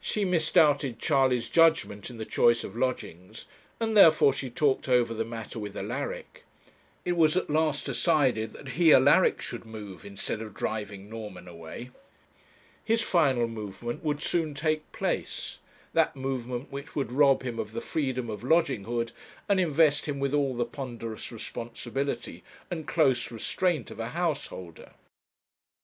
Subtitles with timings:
[0.00, 3.46] She misdoubted Charley's judgement in the choice of lodgings,
[3.78, 6.42] and therefore she talked over the matter with Alaric.
[7.04, 11.92] It was at last decided that he, Alaric, should move instead of driving Norman away.
[12.84, 15.60] His final movement would soon take place;
[15.92, 19.12] that movement which would rob him of the freedom of lodginghood,
[19.48, 22.42] and invest him with all the ponderous responsibility
[22.72, 24.94] and close restraint of a householder.